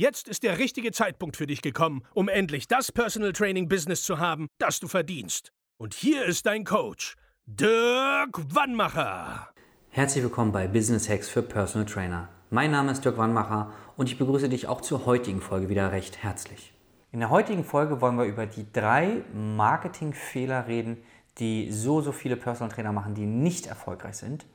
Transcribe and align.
Jetzt 0.00 0.28
ist 0.28 0.44
der 0.44 0.58
richtige 0.60 0.92
Zeitpunkt 0.92 1.36
für 1.36 1.48
dich 1.48 1.60
gekommen, 1.60 2.04
um 2.14 2.28
endlich 2.28 2.68
das 2.68 2.92
Personal 2.92 3.32
Training 3.32 3.68
Business 3.68 4.04
zu 4.04 4.20
haben, 4.20 4.46
das 4.58 4.78
du 4.78 4.86
verdienst. 4.86 5.50
Und 5.76 5.92
hier 5.92 6.24
ist 6.24 6.46
dein 6.46 6.62
Coach, 6.62 7.16
Dirk 7.46 8.38
Wannmacher. 8.54 9.48
Herzlich 9.90 10.22
willkommen 10.22 10.52
bei 10.52 10.68
Business 10.68 11.08
Hacks 11.08 11.28
für 11.28 11.42
Personal 11.42 11.84
Trainer. 11.84 12.28
Mein 12.50 12.70
Name 12.70 12.92
ist 12.92 13.04
Dirk 13.04 13.18
Wannmacher 13.18 13.72
und 13.96 14.08
ich 14.08 14.16
begrüße 14.18 14.48
dich 14.48 14.68
auch 14.68 14.82
zur 14.82 15.04
heutigen 15.04 15.40
Folge 15.40 15.68
wieder 15.68 15.90
recht 15.90 16.22
herzlich. 16.22 16.72
In 17.10 17.18
der 17.18 17.30
heutigen 17.30 17.64
Folge 17.64 18.00
wollen 18.00 18.18
wir 18.18 18.26
über 18.26 18.46
die 18.46 18.72
drei 18.72 19.24
Marketingfehler 19.34 20.68
reden, 20.68 20.98
die 21.38 21.72
so, 21.72 22.02
so 22.02 22.12
viele 22.12 22.36
Personal 22.36 22.72
Trainer 22.72 22.92
machen, 22.92 23.16
die 23.16 23.26
nicht 23.26 23.66
erfolgreich 23.66 24.14
sind. 24.14 24.46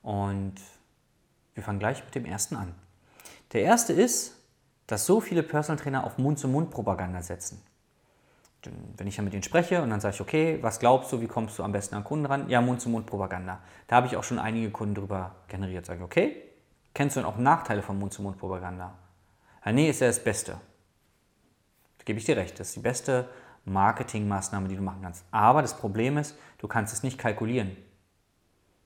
Und 0.00 0.54
wir 1.52 1.62
fangen 1.62 1.78
gleich 1.78 2.02
mit 2.06 2.14
dem 2.14 2.24
ersten 2.24 2.56
an. 2.56 2.74
Der 3.52 3.64
erste 3.64 3.92
ist, 3.92 4.37
dass 4.88 5.06
so 5.06 5.20
viele 5.20 5.44
Personal 5.44 5.80
Trainer 5.80 6.04
auf 6.04 6.18
Mund-zu-Mund-Propaganda 6.18 7.22
setzen. 7.22 7.62
Wenn 8.96 9.06
ich 9.06 9.18
ja 9.18 9.22
mit 9.22 9.34
ihnen 9.34 9.44
spreche 9.44 9.82
und 9.82 9.90
dann 9.90 10.00
sage 10.00 10.16
ich, 10.16 10.20
okay, 10.20 10.58
was 10.62 10.80
glaubst 10.80 11.12
du, 11.12 11.20
wie 11.20 11.28
kommst 11.28 11.58
du 11.58 11.62
am 11.62 11.70
besten 11.70 11.94
an 11.94 12.02
Kunden 12.02 12.26
ran? 12.26 12.48
Ja, 12.48 12.60
Mund-zu-Mund-Propaganda. 12.60 13.60
Da 13.86 13.96
habe 13.96 14.08
ich 14.08 14.16
auch 14.16 14.24
schon 14.24 14.38
einige 14.40 14.70
Kunden 14.70 14.96
drüber 14.96 15.36
generiert. 15.46 15.86
Sage 15.86 16.00
ich, 16.00 16.04
okay, 16.04 16.42
kennst 16.94 17.14
du 17.14 17.20
denn 17.20 17.28
auch 17.28 17.36
Nachteile 17.36 17.82
von 17.82 17.98
Mund-zu-Mund-Propaganda? 17.98 18.94
Ja, 19.64 19.72
nee, 19.72 19.90
ist 19.90 20.00
ja 20.00 20.08
das 20.08 20.24
Beste. 20.24 20.52
Da 21.98 22.04
gebe 22.04 22.18
ich 22.18 22.24
dir 22.24 22.36
recht, 22.36 22.58
das 22.58 22.68
ist 22.68 22.76
die 22.76 22.80
beste 22.80 23.28
Marketingmaßnahme, 23.66 24.68
die 24.68 24.76
du 24.76 24.82
machen 24.82 25.02
kannst. 25.02 25.24
Aber 25.30 25.60
das 25.60 25.76
Problem 25.76 26.16
ist, 26.16 26.34
du 26.56 26.66
kannst 26.66 26.94
es 26.94 27.02
nicht 27.02 27.18
kalkulieren. 27.18 27.76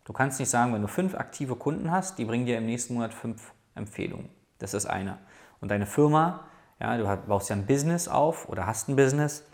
Du 0.05 0.13
kannst 0.13 0.41
nicht 0.41 0.51
sagen, 0.51 0.75
wenn 0.75 0.83
du 0.83 0.89
fünf 0.89 1.15
aktive 1.15 1.55
Kunden 1.55 1.93
hast, 1.93 2.19
die 2.19 2.25
bringen 2.25 2.45
dir 2.45 2.59
im 2.59 2.67
nächsten 2.67 2.95
Monat 2.95 3.15
fünf 3.15 3.53
Empfehlungen. 3.77 4.29
Das 4.59 4.75
ist 4.75 4.87
eine 4.87 5.19
und 5.63 5.71
deine 5.71 5.87
Firma, 5.87 6.41
ja, 6.79 6.97
du 6.99 7.17
baust 7.27 7.49
ja 7.49 7.57
ein 7.57 7.65
Business 7.65 8.09
auf 8.09 8.49
oder 8.49 8.67
hast 8.67 8.89
ein 8.89 8.97
Business, 8.97 9.47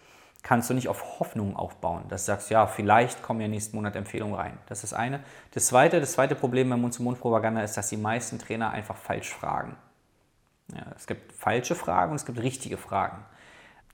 kannst 0.43 0.71
du 0.71 0.75
nicht 0.75 0.89
auf 0.89 1.21
Hoffnung 1.21 1.55
aufbauen. 1.55 2.05
Dass 2.09 2.23
du 2.23 2.33
sagst, 2.33 2.51
ja, 2.51 2.67
vielleicht 2.67 3.23
kommen 3.23 3.41
ja 3.41 3.49
nächsten 3.49 3.77
Monat 3.77 3.95
Empfehlungen 3.95 4.35
rein. 4.35 4.59
Das 4.67 4.83
ist 4.83 4.95
eine. 4.95 5.21
Das 5.53 5.67
zweite, 5.67 6.01
das 6.01 6.13
zweite 6.13 6.35
Problem 6.35 6.71
bei 6.71 6.77
Mund-zu-Mund-Propaganda 6.77 7.63
ist, 7.63 7.77
dass 7.77 7.91
die 7.91 7.97
meisten 7.99 8.39
Trainer 8.39 8.71
einfach 8.71 8.97
falsch 8.97 9.31
fragen. 9.31 9.77
Ja, 10.75 10.87
es 10.97 11.07
gibt 11.07 11.33
falsche 11.33 11.75
Fragen 11.75 12.13
und 12.13 12.17
es 12.17 12.27
gibt 12.27 12.41
richtige 12.41 12.79
Fragen. 12.79 13.25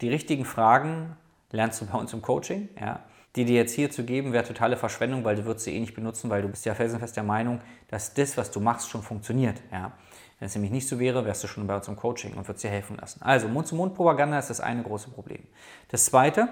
Die 0.01 0.09
richtigen 0.09 0.45
Fragen 0.45 1.17
lernst 1.51 1.81
du 1.81 1.87
bei 1.87 1.99
uns 1.99 2.13
im 2.13 2.23
Coaching. 2.23 2.69
Ja. 2.81 3.01
Die 3.37 3.45
dir 3.45 3.57
jetzt 3.57 3.73
hier 3.73 3.91
zu 3.91 4.05
geben, 4.05 4.33
wäre 4.33 4.45
totale 4.45 4.77
Verschwendung, 4.77 5.25
weil 5.25 5.35
du 5.35 5.45
würdest 5.45 5.65
sie 5.65 5.75
eh 5.75 5.81
nicht 5.81 5.95
benutzen, 5.95 6.31
weil 6.31 6.43
du 6.43 6.49
bist 6.49 6.65
ja 6.65 6.75
felsenfest 6.75 7.17
der 7.17 7.25
Meinung, 7.25 7.61
dass 7.89 8.15
das, 8.15 8.37
was 8.37 8.53
du 8.53 8.61
machst, 8.61 8.91
schon 8.91 9.03
funktioniert. 9.03 9.61
Ja. 9.73 9.91
Wenn 10.39 10.47
es 10.47 10.55
nämlich 10.55 10.73
nicht 10.73 10.89
so 10.89 10.99
wäre, 10.99 11.25
wärst 11.25 11.45
du 11.45 11.49
schon 11.49 11.67
bei 11.67 11.77
uns 11.77 11.89
im 11.89 11.97
Coaching 11.97 12.35
und 12.35 12.49
würdest 12.49 12.65
dir 12.65 12.71
helfen 12.71 12.97
lassen. 12.97 13.23
Also 13.23 13.49
Mund-zu-Mund-Propaganda 13.49 14.39
ist 14.39 14.51
das 14.51 14.61
eine 14.61 14.83
große 14.83 15.11
Problem. 15.11 15.43
Das 15.89 16.07
zweite, 16.07 16.49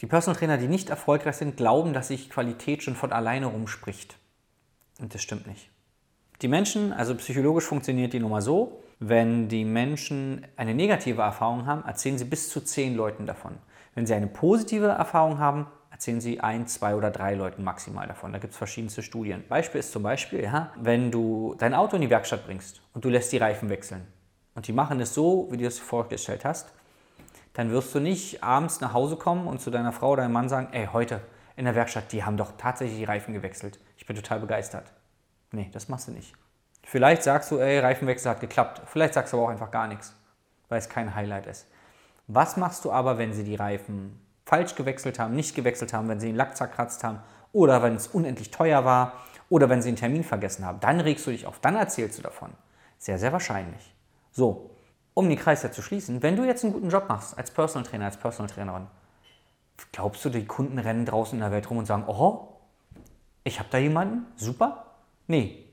die 0.00 0.06
Personal 0.06 0.38
Trainer, 0.38 0.58
die 0.58 0.68
nicht 0.68 0.90
erfolgreich 0.90 1.36
sind, 1.36 1.56
glauben, 1.56 1.92
dass 1.92 2.08
sich 2.08 2.30
Qualität 2.30 2.82
schon 2.82 2.96
von 2.96 3.12
alleine 3.12 3.46
rumspricht. 3.46 4.18
Und 5.00 5.14
das 5.14 5.22
stimmt 5.22 5.46
nicht. 5.46 5.70
Die 6.42 6.48
Menschen, 6.48 6.92
also 6.92 7.14
psychologisch 7.16 7.64
funktioniert 7.64 8.12
die 8.12 8.20
Nummer 8.20 8.42
so, 8.42 8.82
wenn 9.00 9.48
die 9.48 9.64
Menschen 9.64 10.46
eine 10.56 10.74
negative 10.74 11.22
Erfahrung 11.22 11.66
haben, 11.66 11.84
erzählen 11.84 12.18
sie 12.18 12.24
bis 12.24 12.48
zu 12.48 12.60
zehn 12.60 12.96
Leuten 12.96 13.26
davon. 13.26 13.56
Wenn 13.94 14.06
sie 14.06 14.14
eine 14.14 14.26
positive 14.26 14.86
Erfahrung 14.86 15.38
haben, 15.38 15.66
erzählen 15.98 16.20
sie 16.20 16.38
ein, 16.38 16.68
zwei 16.68 16.94
oder 16.94 17.10
drei 17.10 17.34
Leuten 17.34 17.64
maximal 17.64 18.06
davon. 18.06 18.32
Da 18.32 18.38
gibt 18.38 18.52
es 18.52 18.56
verschiedenste 18.56 19.02
Studien. 19.02 19.42
Beispiel 19.48 19.80
ist 19.80 19.90
zum 19.90 20.04
Beispiel, 20.04 20.44
ja, 20.44 20.72
wenn 20.76 21.10
du 21.10 21.56
dein 21.58 21.74
Auto 21.74 21.96
in 21.96 22.02
die 22.02 22.08
Werkstatt 22.08 22.46
bringst 22.46 22.80
und 22.94 23.04
du 23.04 23.08
lässt 23.08 23.32
die 23.32 23.38
Reifen 23.38 23.68
wechseln 23.68 24.06
und 24.54 24.68
die 24.68 24.72
machen 24.72 25.00
es 25.00 25.12
so, 25.12 25.48
wie 25.50 25.56
du 25.56 25.66
es 25.66 25.80
vorgestellt 25.80 26.44
hast, 26.44 26.72
dann 27.54 27.72
wirst 27.72 27.92
du 27.96 27.98
nicht 27.98 28.44
abends 28.44 28.80
nach 28.80 28.92
Hause 28.92 29.16
kommen 29.16 29.48
und 29.48 29.60
zu 29.60 29.72
deiner 29.72 29.90
Frau 29.90 30.12
oder 30.12 30.22
deinem 30.22 30.34
Mann 30.34 30.48
sagen, 30.48 30.68
ey, 30.70 30.86
heute 30.92 31.20
in 31.56 31.64
der 31.64 31.74
Werkstatt, 31.74 32.12
die 32.12 32.22
haben 32.22 32.36
doch 32.36 32.52
tatsächlich 32.56 32.98
die 32.98 33.04
Reifen 33.04 33.34
gewechselt. 33.34 33.80
Ich 33.96 34.06
bin 34.06 34.14
total 34.14 34.38
begeistert. 34.38 34.92
Nee, 35.50 35.68
das 35.72 35.88
machst 35.88 36.06
du 36.06 36.12
nicht. 36.12 36.32
Vielleicht 36.84 37.24
sagst 37.24 37.50
du, 37.50 37.58
ey, 37.58 37.80
Reifenwechsel 37.80 38.30
hat 38.30 38.38
geklappt. 38.38 38.82
Vielleicht 38.86 39.14
sagst 39.14 39.32
du 39.32 39.38
aber 39.38 39.46
auch 39.46 39.50
einfach 39.50 39.72
gar 39.72 39.88
nichts, 39.88 40.14
weil 40.68 40.78
es 40.78 40.88
kein 40.88 41.16
Highlight 41.16 41.48
ist. 41.48 41.66
Was 42.28 42.56
machst 42.56 42.84
du 42.84 42.92
aber, 42.92 43.18
wenn 43.18 43.32
sie 43.32 43.42
die 43.42 43.56
Reifen 43.56 44.20
falsch 44.48 44.74
gewechselt 44.74 45.18
haben, 45.18 45.34
nicht 45.34 45.54
gewechselt 45.54 45.92
haben, 45.92 46.08
wenn 46.08 46.20
sie 46.20 46.28
den 46.28 46.36
Lack 46.36 46.56
zerkratzt 46.56 47.04
haben 47.04 47.20
oder 47.52 47.82
wenn 47.82 47.94
es 47.94 48.06
unendlich 48.06 48.50
teuer 48.50 48.82
war 48.86 49.12
oder 49.50 49.68
wenn 49.68 49.82
sie 49.82 49.88
einen 49.88 49.98
Termin 49.98 50.24
vergessen 50.24 50.64
haben. 50.64 50.80
Dann 50.80 51.00
regst 51.00 51.26
du 51.26 51.30
dich 51.30 51.44
auf, 51.46 51.58
dann 51.60 51.76
erzählst 51.76 52.18
du 52.18 52.22
davon. 52.22 52.50
Sehr, 52.96 53.18
sehr 53.18 53.30
wahrscheinlich. 53.30 53.94
So, 54.32 54.70
um 55.12 55.28
den 55.28 55.38
Kreis 55.38 55.62
ja 55.62 55.70
zu 55.70 55.82
schließen, 55.82 56.22
wenn 56.22 56.34
du 56.34 56.44
jetzt 56.44 56.64
einen 56.64 56.72
guten 56.72 56.88
Job 56.88 57.10
machst 57.10 57.36
als 57.36 57.50
Personal 57.50 57.86
Trainer, 57.86 58.06
als 58.06 58.16
Personal 58.16 58.50
Trainerin, 58.50 58.86
glaubst 59.92 60.24
du, 60.24 60.30
die 60.30 60.46
Kunden 60.46 60.78
rennen 60.78 61.04
draußen 61.04 61.36
in 61.36 61.42
der 61.42 61.52
Welt 61.52 61.68
rum 61.68 61.76
und 61.76 61.84
sagen, 61.84 62.04
oh, 62.06 62.48
ich 63.44 63.58
habe 63.58 63.68
da 63.70 63.76
jemanden, 63.76 64.24
super? 64.36 64.86
Nee, 65.26 65.66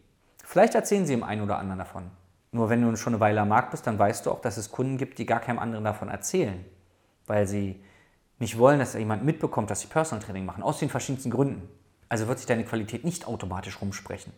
vielleicht 0.44 0.75
erzählen 0.75 1.06
sie 1.06 1.13
dem 1.13 1.24
einen 1.24 1.42
oder 1.42 1.59
anderen 1.59 1.80
davon. 1.80 2.12
Nur 2.52 2.69
wenn 2.69 2.81
du 2.81 2.94
schon 2.97 3.13
eine 3.13 3.22
Weile 3.22 3.40
am 3.42 3.50
Markt 3.50 3.72
bist, 3.72 3.88
dann 3.88 3.97
weißt 3.97 4.25
du 4.25 4.31
auch, 4.31 4.42
dass 4.42 4.57
es 4.57 4.69
Kunden 4.69 4.97
gibt, 4.97 5.18
die 5.18 5.25
gar 5.25 5.40
keinem 5.40 5.59
anderen 5.59 5.86
davon 5.86 6.09
erzählen, 6.09 6.66
weil 7.25 7.47
sie 7.47 7.81
nicht 8.40 8.57
wollen, 8.57 8.79
dass 8.79 8.94
jemand 8.94 9.23
mitbekommt, 9.23 9.69
dass 9.69 9.81
sie 9.81 9.88
Personal 9.88 10.23
Training 10.23 10.46
machen, 10.46 10.63
aus 10.63 10.79
den 10.79 10.90
verschiedensten 10.90 11.31
Gründen. 11.31 11.68
Also 12.09 12.28
wird 12.28 12.38
sich 12.38 12.47
deine 12.47 12.66
Qualität 12.66 13.03
nicht 13.03 13.28
automatisch 13.28 13.81
rumsprechen. 13.81 14.34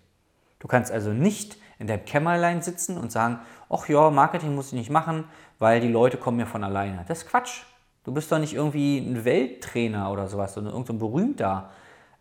Du 0.59 0.67
kannst 0.67 0.91
also 0.91 1.11
nicht 1.11 1.57
in 1.79 1.87
deinem 1.87 2.05
Kämmerlein 2.05 2.61
sitzen 2.61 2.97
und 2.97 3.11
sagen, 3.11 3.39
ach 3.69 3.87
ja, 3.89 4.09
Marketing 4.09 4.55
muss 4.55 4.67
ich 4.67 4.73
nicht 4.73 4.89
machen, 4.89 5.25
weil 5.59 5.79
die 5.79 5.87
Leute 5.91 6.17
kommen 6.17 6.37
mir 6.37 6.47
von 6.47 6.63
alleine. 6.63 7.05
Das 7.07 7.19
ist 7.19 7.29
Quatsch. 7.29 7.63
Du 8.03 8.13
bist 8.13 8.31
doch 8.31 8.39
nicht 8.39 8.53
irgendwie 8.53 8.99
ein 8.99 9.25
Welttrainer 9.25 10.11
oder 10.11 10.27
sowas, 10.27 10.53
sondern 10.53 10.73
irgendein 10.73 10.99
so 10.99 11.07
berühmter, 11.07 11.69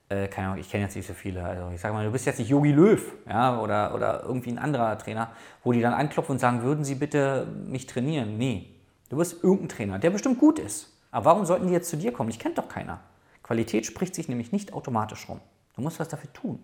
äh, 0.09 0.29
keine 0.29 0.49
Ahnung, 0.49 0.61
ich 0.61 0.71
kenne 0.71 0.85
jetzt 0.85 0.97
nicht 0.97 1.07
so 1.07 1.15
viele. 1.15 1.45
Also 1.45 1.71
ich 1.73 1.81
sage 1.81 1.95
mal, 1.95 2.05
du 2.05 2.11
bist 2.11 2.27
jetzt 2.27 2.39
nicht 2.39 2.49
Yogi 2.49 2.73
Löw 2.73 3.01
ja, 3.29 3.61
oder, 3.61 3.95
oder 3.95 4.23
irgendwie 4.25 4.51
ein 4.51 4.59
anderer 4.59 4.99
Trainer, 4.99 5.31
wo 5.63 5.73
die 5.73 5.81
dann 5.81 5.95
anklopfen 5.95 6.35
und 6.35 6.39
sagen, 6.39 6.63
würden 6.63 6.85
sie 6.85 6.97
bitte 6.97 7.47
mich 7.67 7.87
trainieren? 7.87 8.37
Nee. 8.37 8.71
Du 9.09 9.17
bist 9.17 9.43
irgendein 9.45 9.69
Trainer, 9.69 9.99
der 9.99 10.11
bestimmt 10.11 10.39
gut 10.39 10.59
ist. 10.59 10.93
Aber 11.17 11.25
warum 11.25 11.47
sollten 11.47 11.69
die 11.69 11.73
jetzt 11.73 11.89
zu 11.89 11.97
dir 11.97 12.13
kommen? 12.13 12.29
Ich 12.29 12.39
kennt 12.39 12.59
doch 12.59 12.69
keiner. 12.69 13.01
Qualität 13.43 13.87
spricht 13.87 14.15
sich 14.15 14.29
nämlich 14.29 14.53
nicht 14.53 14.75
automatisch 14.75 15.31
rum. 15.31 15.41
Du 15.75 15.81
musst 15.81 15.99
was 15.99 16.09
dafür 16.09 16.31
tun. 16.35 16.59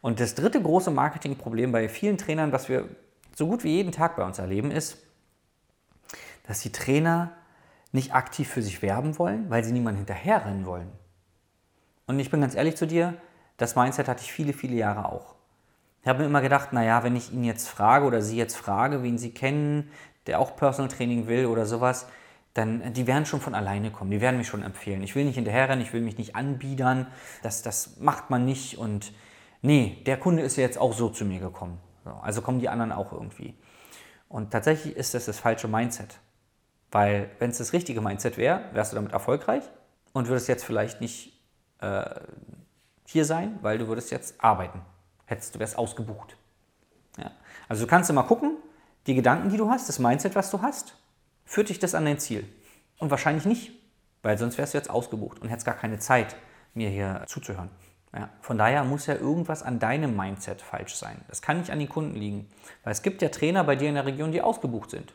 Und 0.00 0.20
das 0.20 0.34
dritte 0.34 0.62
große 0.62 0.90
Marketingproblem 0.90 1.70
bei 1.70 1.90
vielen 1.90 2.16
Trainern, 2.16 2.50
was 2.50 2.70
wir 2.70 2.88
so 3.36 3.46
gut 3.46 3.64
wie 3.64 3.76
jeden 3.76 3.92
Tag 3.92 4.16
bei 4.16 4.24
uns 4.24 4.38
erleben, 4.38 4.70
ist, 4.70 4.96
dass 6.46 6.60
die 6.60 6.72
Trainer 6.72 7.32
nicht 7.92 8.14
aktiv 8.14 8.48
für 8.48 8.62
sich 8.62 8.80
werben 8.80 9.18
wollen, 9.18 9.50
weil 9.50 9.62
sie 9.62 9.72
niemanden 9.72 9.98
hinterherrennen 9.98 10.64
wollen. 10.64 10.90
Und 12.06 12.18
ich 12.20 12.30
bin 12.30 12.40
ganz 12.40 12.54
ehrlich 12.54 12.76
zu 12.76 12.86
dir, 12.86 13.20
das 13.58 13.76
Mindset 13.76 14.08
hatte 14.08 14.22
ich 14.22 14.32
viele, 14.32 14.54
viele 14.54 14.76
Jahre 14.76 15.12
auch. 15.12 15.34
Ich 16.00 16.08
habe 16.08 16.20
mir 16.20 16.24
immer 16.24 16.40
gedacht, 16.40 16.72
naja, 16.72 17.04
wenn 17.04 17.16
ich 17.16 17.34
ihn 17.34 17.44
jetzt 17.44 17.68
frage 17.68 18.06
oder 18.06 18.22
sie 18.22 18.38
jetzt 18.38 18.56
frage, 18.56 19.02
wen 19.02 19.18
sie 19.18 19.34
kennen, 19.34 19.90
der 20.26 20.40
auch 20.40 20.56
Personal 20.56 20.90
Training 20.90 21.26
will 21.26 21.44
oder 21.44 21.66
sowas, 21.66 22.06
dann 22.58 22.92
die 22.92 23.06
werden 23.06 23.24
schon 23.24 23.40
von 23.40 23.54
alleine 23.54 23.90
kommen, 23.90 24.10
die 24.10 24.20
werden 24.20 24.36
mich 24.36 24.48
schon 24.48 24.62
empfehlen. 24.62 25.02
Ich 25.02 25.14
will 25.14 25.24
nicht 25.24 25.36
hinterherrennen, 25.36 25.84
ich 25.84 25.92
will 25.92 26.00
mich 26.00 26.18
nicht 26.18 26.34
anbiedern, 26.34 27.06
das, 27.42 27.62
das 27.62 27.98
macht 27.98 28.30
man 28.30 28.44
nicht 28.44 28.78
und 28.78 29.12
nee, 29.62 30.02
der 30.06 30.18
Kunde 30.18 30.42
ist 30.42 30.56
ja 30.56 30.64
jetzt 30.64 30.78
auch 30.78 30.92
so 30.92 31.08
zu 31.08 31.24
mir 31.24 31.40
gekommen. 31.40 31.78
So, 32.04 32.10
also 32.10 32.42
kommen 32.42 32.58
die 32.58 32.68
anderen 32.68 32.92
auch 32.92 33.12
irgendwie. 33.12 33.54
Und 34.28 34.50
tatsächlich 34.50 34.96
ist 34.96 35.14
das 35.14 35.26
das 35.26 35.38
falsche 35.38 35.68
Mindset. 35.68 36.18
Weil 36.90 37.30
wenn 37.38 37.50
es 37.50 37.58
das 37.58 37.72
richtige 37.72 38.00
Mindset 38.00 38.36
wäre, 38.36 38.64
wärst 38.72 38.92
du 38.92 38.96
damit 38.96 39.12
erfolgreich 39.12 39.62
und 40.12 40.28
würdest 40.28 40.48
jetzt 40.48 40.64
vielleicht 40.64 41.00
nicht 41.00 41.38
äh, 41.80 42.04
hier 43.06 43.24
sein, 43.24 43.58
weil 43.62 43.78
du 43.78 43.88
würdest 43.88 44.10
jetzt 44.10 44.42
arbeiten. 44.42 44.80
Hättest 45.26 45.54
du 45.54 45.58
wärst 45.58 45.78
ausgebucht. 45.78 46.36
Ja. 47.18 47.30
Also 47.68 47.84
du 47.84 47.90
kannst 47.90 48.10
immer 48.10 48.24
gucken, 48.24 48.56
die 49.06 49.14
Gedanken, 49.14 49.50
die 49.50 49.56
du 49.56 49.70
hast, 49.70 49.88
das 49.88 49.98
Mindset, 49.98 50.34
was 50.34 50.50
du 50.50 50.62
hast, 50.62 50.96
Führt 51.48 51.70
dich 51.70 51.78
das 51.78 51.94
an 51.94 52.04
dein 52.04 52.18
Ziel? 52.18 52.46
Und 52.98 53.10
wahrscheinlich 53.10 53.46
nicht, 53.46 53.72
weil 54.20 54.36
sonst 54.36 54.58
wärst 54.58 54.74
du 54.74 54.78
jetzt 54.78 54.90
ausgebucht 54.90 55.38
und 55.38 55.48
hättest 55.48 55.64
gar 55.64 55.76
keine 55.76 55.98
Zeit, 55.98 56.36
mir 56.74 56.90
hier 56.90 57.24
zuzuhören. 57.26 57.70
Ja, 58.14 58.28
von 58.42 58.58
daher 58.58 58.84
muss 58.84 59.06
ja 59.06 59.14
irgendwas 59.14 59.62
an 59.62 59.78
deinem 59.78 60.14
Mindset 60.14 60.60
falsch 60.60 60.94
sein. 60.94 61.22
Das 61.26 61.40
kann 61.40 61.58
nicht 61.58 61.70
an 61.70 61.78
den 61.78 61.88
Kunden 61.88 62.16
liegen, 62.16 62.50
weil 62.84 62.92
es 62.92 63.00
gibt 63.00 63.22
ja 63.22 63.30
Trainer 63.30 63.64
bei 63.64 63.76
dir 63.76 63.88
in 63.88 63.94
der 63.94 64.04
Region, 64.04 64.30
die 64.30 64.42
ausgebucht 64.42 64.90
sind. 64.90 65.14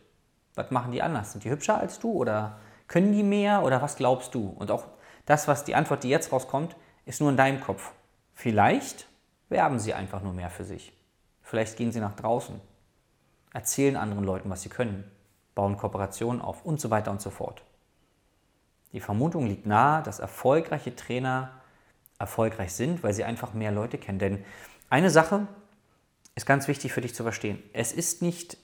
Was 0.55 0.71
machen 0.71 0.91
die 0.91 1.03
anders? 1.03 1.33
Sind 1.33 1.43
die 1.43 1.51
hübscher 1.51 1.77
als 1.77 1.99
du 1.99 2.11
oder 2.11 2.57
können 2.87 3.13
die 3.13 3.23
mehr 3.23 3.61
oder 3.61 3.83
was 3.83 3.95
glaubst 3.95 4.33
du? 4.33 4.49
Und 4.57 4.71
auch 4.71 4.85
das, 5.27 5.47
was 5.47 5.65
die 5.65 5.75
Antwort, 5.75 6.03
die 6.03 6.09
jetzt 6.09 6.31
rauskommt, 6.31 6.75
ist 7.05 7.21
nur 7.21 7.29
in 7.29 7.37
deinem 7.37 7.61
Kopf. 7.61 7.91
Vielleicht 8.33 9.07
werben 9.49 9.77
sie 9.77 9.93
einfach 9.93 10.23
nur 10.23 10.33
mehr 10.33 10.49
für 10.49 10.63
sich. 10.63 10.93
Vielleicht 11.43 11.77
gehen 11.77 11.91
sie 11.91 11.99
nach 11.99 12.15
draußen, 12.15 12.59
erzählen 13.53 13.97
anderen 13.97 14.23
Leuten, 14.23 14.49
was 14.49 14.63
sie 14.63 14.69
können, 14.69 15.03
bauen 15.55 15.77
Kooperationen 15.77 16.41
auf 16.41 16.65
und 16.65 16.79
so 16.79 16.89
weiter 16.89 17.11
und 17.11 17.21
so 17.21 17.29
fort. 17.29 17.63
Die 18.91 18.99
Vermutung 18.99 19.47
liegt 19.47 19.65
nahe, 19.65 20.03
dass 20.03 20.19
erfolgreiche 20.19 20.95
Trainer 20.95 21.51
erfolgreich 22.19 22.73
sind, 22.73 23.03
weil 23.03 23.13
sie 23.13 23.23
einfach 23.23 23.53
mehr 23.53 23.71
Leute 23.71 23.97
kennen. 23.97 24.19
Denn 24.19 24.45
eine 24.89 25.09
Sache 25.09 25.47
ist 26.35 26.45
ganz 26.45 26.67
wichtig 26.67 26.93
für 26.93 27.01
dich 27.01 27.15
zu 27.15 27.23
verstehen. 27.23 27.61
Es 27.73 27.91
ist 27.91 28.21
nicht 28.21 28.57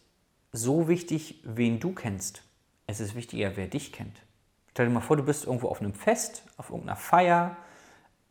so 0.51 0.87
wichtig, 0.87 1.41
wen 1.43 1.79
du 1.79 1.93
kennst. 1.93 2.43
Es 2.87 2.99
ist 2.99 3.15
wichtiger, 3.15 3.55
wer 3.55 3.67
dich 3.67 3.91
kennt. 3.91 4.21
Stell 4.71 4.87
dir 4.87 4.93
mal 4.93 5.01
vor, 5.01 5.17
du 5.17 5.23
bist 5.23 5.45
irgendwo 5.45 5.67
auf 5.67 5.81
einem 5.81 5.93
Fest, 5.93 6.43
auf 6.57 6.69
irgendeiner 6.69 6.95
Feier, 6.95 7.57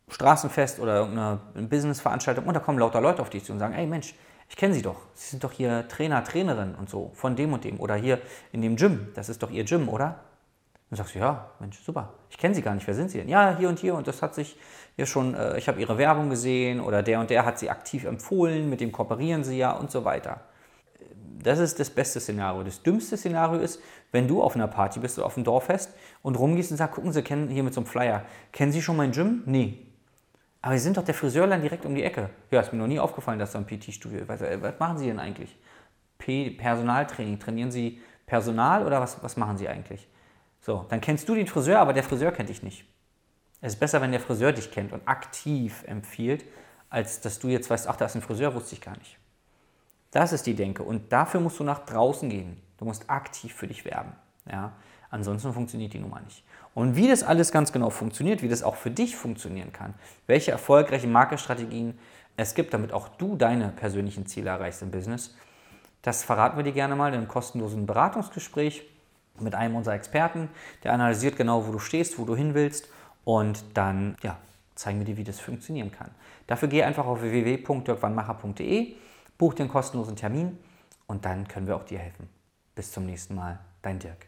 Straßenfest 0.08 0.80
oder 0.80 0.96
irgendeiner 0.96 1.36
Businessveranstaltung 1.54 2.46
und 2.46 2.54
da 2.54 2.60
kommen 2.60 2.78
lauter 2.78 3.00
Leute 3.00 3.20
auf 3.20 3.30
dich 3.30 3.44
zu 3.44 3.52
und 3.52 3.58
sagen, 3.58 3.74
ey 3.74 3.86
Mensch, 3.86 4.14
ich 4.48 4.56
kenne 4.56 4.74
Sie 4.74 4.82
doch. 4.82 4.96
Sie 5.14 5.30
sind 5.30 5.44
doch 5.44 5.52
hier 5.52 5.86
Trainer, 5.88 6.24
Trainerin 6.24 6.74
und 6.74 6.88
so 6.88 7.10
von 7.14 7.36
dem 7.36 7.52
und 7.52 7.64
dem 7.64 7.80
oder 7.80 7.94
hier 7.94 8.20
in 8.52 8.62
dem 8.62 8.76
Gym. 8.76 9.08
Das 9.14 9.28
ist 9.28 9.42
doch 9.42 9.50
Ihr 9.50 9.64
Gym, 9.64 9.88
oder? 9.88 10.20
Dann 10.90 10.96
sagst 10.96 11.14
du, 11.14 11.18
ja, 11.18 11.50
Mensch, 11.60 11.78
super. 11.80 12.14
Ich 12.30 12.38
kenne 12.38 12.54
Sie 12.54 12.62
gar 12.62 12.74
nicht. 12.74 12.86
Wer 12.86 12.94
sind 12.94 13.10
Sie 13.10 13.18
denn? 13.18 13.28
Ja, 13.28 13.56
hier 13.58 13.68
und 13.68 13.78
hier 13.78 13.94
und 13.94 14.06
das 14.06 14.22
hat 14.22 14.34
sich 14.34 14.56
ja 14.96 15.04
schon, 15.04 15.34
äh, 15.34 15.58
ich 15.58 15.68
habe 15.68 15.80
Ihre 15.80 15.98
Werbung 15.98 16.30
gesehen 16.30 16.80
oder 16.80 17.02
der 17.02 17.20
und 17.20 17.28
der 17.28 17.44
hat 17.44 17.58
Sie 17.58 17.68
aktiv 17.68 18.04
empfohlen, 18.04 18.70
mit 18.70 18.80
dem 18.80 18.90
kooperieren 18.90 19.44
Sie 19.44 19.58
ja 19.58 19.72
und 19.72 19.90
so 19.90 20.04
weiter. 20.04 20.40
Das 21.42 21.58
ist 21.58 21.78
das 21.78 21.90
beste 21.90 22.20
Szenario. 22.20 22.64
Das 22.64 22.82
dümmste 22.82 23.16
Szenario 23.16 23.60
ist, 23.60 23.80
wenn 24.12 24.26
du 24.26 24.42
auf 24.42 24.56
einer 24.56 24.66
Party 24.66 24.98
bist 24.98 25.18
oder 25.18 25.26
auf 25.26 25.36
einem 25.36 25.44
Dorffest 25.44 25.92
und 26.22 26.36
rumgehst 26.36 26.70
und 26.70 26.78
sagst, 26.78 26.94
gucken 26.94 27.12
Sie, 27.12 27.22
kennen 27.22 27.48
hier 27.48 27.62
mit 27.62 27.74
so 27.74 27.80
einem 27.80 27.86
Flyer, 27.86 28.24
kennen 28.50 28.72
Sie 28.72 28.80
schon 28.80 28.96
mein 28.96 29.12
Gym? 29.12 29.42
Nee. 29.44 29.87
Aber 30.60 30.74
Sie 30.76 30.82
sind 30.82 30.96
doch 30.96 31.04
der 31.04 31.14
Friseurland 31.14 31.62
direkt 31.62 31.84
um 31.86 31.94
die 31.94 32.02
Ecke. 32.02 32.30
Ja, 32.50 32.60
ist 32.60 32.72
mir 32.72 32.78
noch 32.78 32.86
nie 32.86 32.98
aufgefallen, 32.98 33.38
dass 33.38 33.52
da 33.52 33.58
ein 33.58 33.66
PT-Studio 33.66 34.20
ist. 34.20 34.40
Äh, 34.40 34.60
was 34.60 34.78
machen 34.78 34.98
Sie 34.98 35.06
denn 35.06 35.20
eigentlich? 35.20 35.56
P 36.18 36.50
Personaltraining. 36.50 37.38
Trainieren 37.38 37.70
Sie 37.70 38.00
Personal 38.26 38.84
oder 38.84 39.00
was, 39.00 39.22
was 39.22 39.36
machen 39.36 39.56
Sie 39.56 39.68
eigentlich? 39.68 40.08
So, 40.60 40.84
dann 40.88 41.00
kennst 41.00 41.28
du 41.28 41.34
den 41.34 41.46
Friseur, 41.46 41.78
aber 41.78 41.92
der 41.92 42.02
Friseur 42.02 42.32
kennt 42.32 42.48
dich 42.48 42.62
nicht. 42.62 42.84
Es 43.60 43.74
ist 43.74 43.80
besser, 43.80 44.00
wenn 44.00 44.10
der 44.10 44.20
Friseur 44.20 44.52
dich 44.52 44.70
kennt 44.70 44.92
und 44.92 45.06
aktiv 45.06 45.84
empfiehlt, 45.86 46.44
als 46.90 47.20
dass 47.20 47.38
du 47.38 47.48
jetzt 47.48 47.70
weißt, 47.70 47.88
ach, 47.88 47.96
da 47.96 48.06
ist 48.06 48.14
ein 48.14 48.22
Friseur, 48.22 48.54
wusste 48.54 48.74
ich 48.74 48.80
gar 48.80 48.96
nicht. 48.98 49.18
Das 50.10 50.32
ist 50.32 50.46
die 50.46 50.54
Denke. 50.54 50.82
Und 50.82 51.12
dafür 51.12 51.40
musst 51.40 51.58
du 51.58 51.64
nach 51.64 51.84
draußen 51.84 52.28
gehen. 52.30 52.60
Du 52.78 52.84
musst 52.84 53.10
aktiv 53.10 53.54
für 53.54 53.66
dich 53.66 53.84
werben. 53.84 54.12
Ja? 54.50 54.72
Ansonsten 55.10 55.52
funktioniert 55.52 55.92
die 55.92 55.98
Nummer 55.98 56.20
nicht. 56.20 56.44
Und 56.78 56.94
wie 56.94 57.08
das 57.08 57.24
alles 57.24 57.50
ganz 57.50 57.72
genau 57.72 57.90
funktioniert, 57.90 58.40
wie 58.40 58.48
das 58.48 58.62
auch 58.62 58.76
für 58.76 58.92
dich 58.92 59.16
funktionieren 59.16 59.72
kann, 59.72 59.94
welche 60.28 60.52
erfolgreichen 60.52 61.10
Markestrategien 61.10 61.98
es 62.36 62.54
gibt, 62.54 62.72
damit 62.72 62.92
auch 62.92 63.08
du 63.08 63.34
deine 63.34 63.70
persönlichen 63.70 64.26
Ziele 64.26 64.50
erreichst 64.50 64.82
im 64.82 64.92
Business, 64.92 65.34
das 66.02 66.22
verraten 66.22 66.56
wir 66.56 66.62
dir 66.62 66.70
gerne 66.70 66.94
mal 66.94 67.08
in 67.08 67.14
einem 67.14 67.26
kostenlosen 67.26 67.84
Beratungsgespräch 67.84 68.84
mit 69.40 69.56
einem 69.56 69.74
unserer 69.74 69.96
Experten. 69.96 70.50
Der 70.84 70.92
analysiert 70.92 71.36
genau, 71.36 71.66
wo 71.66 71.72
du 71.72 71.80
stehst, 71.80 72.16
wo 72.16 72.24
du 72.24 72.36
hin 72.36 72.54
willst 72.54 72.86
und 73.24 73.64
dann 73.74 74.14
ja, 74.22 74.36
zeigen 74.76 75.00
wir 75.00 75.04
dir, 75.04 75.16
wie 75.16 75.24
das 75.24 75.40
funktionieren 75.40 75.90
kann. 75.90 76.12
Dafür 76.46 76.68
geh 76.68 76.84
einfach 76.84 77.06
auf 77.06 77.22
www.dirkwannmacher.de 77.22 78.94
Buch 79.36 79.54
den 79.54 79.66
kostenlosen 79.66 80.14
Termin 80.14 80.56
und 81.08 81.24
dann 81.24 81.48
können 81.48 81.66
wir 81.66 81.74
auch 81.74 81.84
dir 81.84 81.98
helfen. 81.98 82.28
Bis 82.76 82.92
zum 82.92 83.04
nächsten 83.04 83.34
Mal, 83.34 83.58
dein 83.82 83.98
Dirk. 83.98 84.27